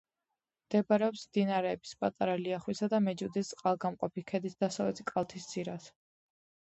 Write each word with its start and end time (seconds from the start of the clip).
მდებარეობს 0.61 1.25
მდინარეების 1.27 1.91
პატარა 1.99 2.37
ლიახვისა 2.45 2.89
და 2.95 3.01
მეჯუდის 3.09 3.53
წყალგამყოფი 3.55 4.25
ქედის 4.33 4.57
დასავლეთი 4.65 5.07
კალთის 5.13 5.47
ძირას. 5.53 5.93